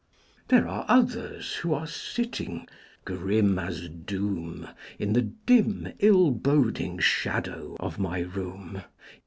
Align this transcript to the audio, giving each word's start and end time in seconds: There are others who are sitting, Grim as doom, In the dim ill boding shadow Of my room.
There 0.47 0.67
are 0.67 0.83
others 0.87 1.53
who 1.57 1.75
are 1.75 1.85
sitting, 1.85 2.67
Grim 3.05 3.59
as 3.59 3.87
doom, 3.87 4.67
In 4.97 5.13
the 5.13 5.21
dim 5.21 5.93
ill 5.99 6.31
boding 6.31 6.97
shadow 6.97 7.77
Of 7.79 7.99
my 7.99 8.21
room. 8.21 8.81